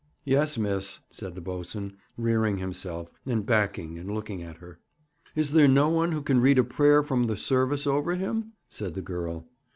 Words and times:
'Yes, 0.23 0.57
miss,' 0.57 0.99
said 1.11 1.35
the 1.35 1.41
boatswain, 1.41 1.95
rearing 2.17 2.57
himself, 2.57 3.11
and 3.23 3.45
backing 3.45 3.99
and 3.99 4.09
looking 4.11 4.41
at 4.41 4.57
her. 4.57 4.79
'Is 5.35 5.51
there 5.51 5.67
no 5.67 5.89
one 5.89 6.11
who 6.11 6.23
can 6.23 6.41
read 6.41 6.57
a 6.57 6.63
prayer 6.63 7.03
from 7.03 7.25
the 7.25 7.37
service 7.37 7.85
over 7.85 8.15
him?' 8.15 8.53
said 8.67 8.95
the 8.95 9.03
girl. 9.03 9.45